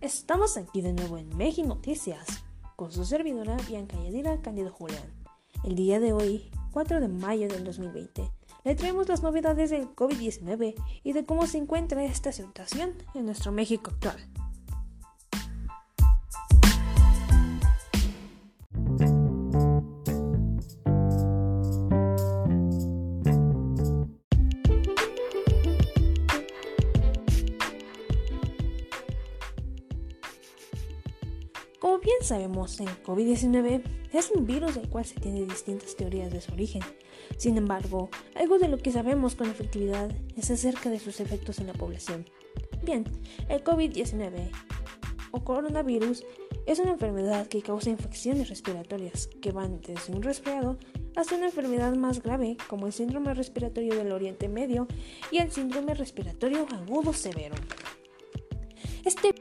[0.00, 2.24] Estamos aquí de nuevo en México Noticias
[2.76, 5.02] con su servidora Bianca Yadira Cándido Julián.
[5.64, 8.30] El día de hoy, 4 de mayo del 2020,
[8.62, 13.50] le traemos las novedades del COVID-19 y de cómo se encuentra esta situación en nuestro
[13.50, 14.16] México actual.
[32.08, 33.82] Bien sabemos, el COVID-19
[34.14, 36.80] es un virus del cual se tienen distintas teorías de su origen.
[37.36, 41.66] Sin embargo, algo de lo que sabemos con efectividad es acerca de sus efectos en
[41.66, 42.24] la población.
[42.82, 43.04] Bien,
[43.50, 44.50] el COVID-19
[45.32, 46.24] o coronavirus
[46.64, 50.78] es una enfermedad que causa infecciones respiratorias que van desde un resfriado
[51.14, 54.86] hasta una enfermedad más grave como el síndrome respiratorio del Oriente Medio
[55.30, 57.54] y el síndrome respiratorio agudo severo.
[59.04, 59.34] Este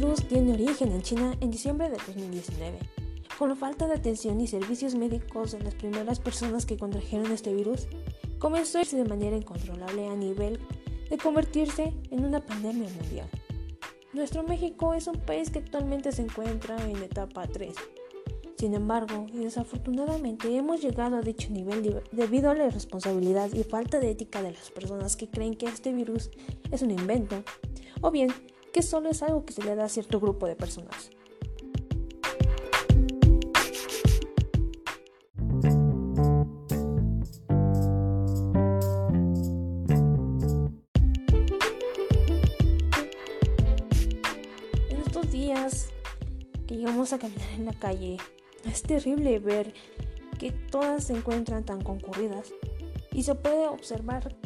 [0.00, 2.78] tiene origen en China en diciembre de 2019.
[3.38, 7.54] Con la falta de atención y servicios médicos de las primeras personas que contrajeron este
[7.54, 7.86] virus,
[8.38, 10.58] comenzó a irse de manera incontrolable a nivel
[11.10, 13.28] de convertirse en una pandemia mundial.
[14.14, 17.74] Nuestro México es un país que actualmente se encuentra en etapa 3.
[18.56, 24.00] Sin embargo, y desafortunadamente hemos llegado a dicho nivel debido a la irresponsabilidad y falta
[24.00, 26.30] de ética de las personas que creen que este virus
[26.70, 27.42] es un invento,
[28.00, 28.30] o bien
[28.72, 31.10] que solo es algo que se le da a cierto grupo de personas.
[44.88, 45.88] En estos días
[46.66, 48.18] que llegamos a caminar en la calle,
[48.64, 49.74] es terrible ver
[50.38, 52.52] que todas se encuentran tan concurridas
[53.12, 54.36] y se puede observar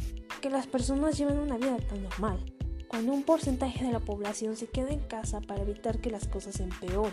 [0.40, 2.53] que las personas llevan una vida tan normal
[2.94, 6.60] cuando un porcentaje de la población se queda en casa para evitar que las cosas
[6.60, 7.12] empeoren.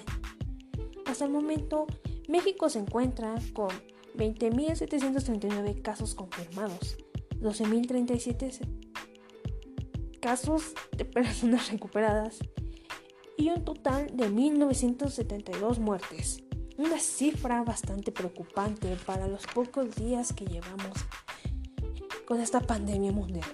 [1.07, 1.87] Hasta el momento,
[2.27, 3.69] México se encuentra con
[4.15, 6.97] 20.739 casos confirmados,
[7.39, 8.59] 12.037
[10.19, 12.37] casos de personas recuperadas
[13.35, 16.43] y un total de 1.972 muertes.
[16.77, 20.93] Una cifra bastante preocupante para los pocos días que llevamos
[22.27, 23.49] con esta pandemia mundial.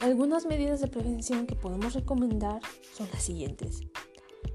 [0.00, 2.60] Algunas medidas de prevención que podemos recomendar
[2.96, 3.80] son las siguientes.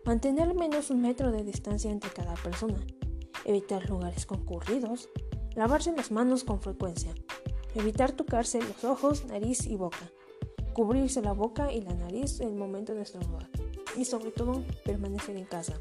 [0.05, 2.79] Mantener menos un metro de distancia entre cada persona.
[3.43, 5.09] Evitar lugares concurridos.
[5.55, 7.13] Lavarse las manos con frecuencia.
[7.75, 10.09] Evitar tocarse los ojos, nariz y boca.
[10.73, 13.49] Cubrirse la boca y la nariz en el momento de estornudar.
[13.97, 15.73] Y sobre todo, permanecer en casa.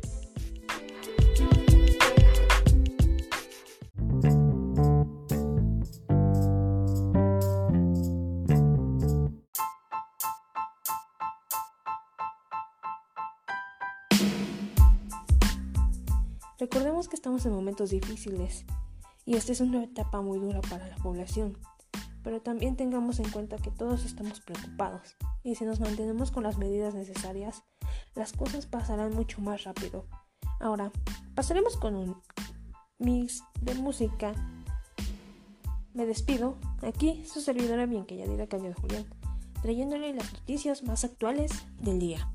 [16.63, 18.65] Recordemos que estamos en momentos difíciles
[19.25, 21.59] y esta es una etapa muy dura para la población,
[22.23, 26.59] pero también tengamos en cuenta que todos estamos preocupados y si nos mantenemos con las
[26.59, 27.65] medidas necesarias,
[28.15, 30.07] las cosas pasarán mucho más rápido.
[30.61, 30.93] Ahora,
[31.35, 32.23] pasaremos con un
[32.97, 34.33] mix de música.
[35.95, 39.07] Me despido, aquí su servidora bien que ya dirá Caño de Julián,
[39.63, 42.33] trayéndole las noticias más actuales del día.